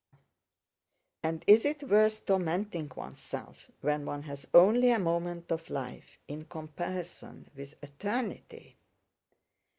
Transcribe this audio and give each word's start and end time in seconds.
And 1.21 1.43
is 1.45 1.63
it 1.63 1.83
worth 1.83 2.25
tormenting 2.25 2.91
oneself, 2.95 3.69
when 3.81 4.03
one 4.07 4.23
has 4.23 4.47
only 4.51 4.89
a 4.89 4.97
moment 4.97 5.51
of 5.51 5.69
life 5.69 6.17
in 6.27 6.45
comparison 6.45 7.51
with 7.55 7.75
eternity?" 7.83 8.77